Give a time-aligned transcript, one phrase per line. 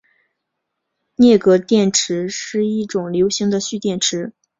[1.15, 4.33] 镍镉电池是一种流行的蓄电池。